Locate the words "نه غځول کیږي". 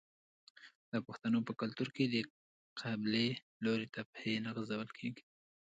4.45-5.23